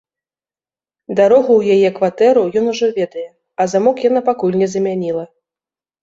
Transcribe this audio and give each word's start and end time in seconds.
Дарогу 1.17 1.51
ў 1.57 1.63
яе 1.75 1.89
кватэру 1.99 2.41
ён 2.61 2.69
ужо 2.71 2.87
ведае, 2.95 3.25
а 3.61 3.67
замок 3.75 4.01
яна 4.07 4.21
пакуль 4.31 4.57
не 4.63 4.67
замяніла. 4.73 5.25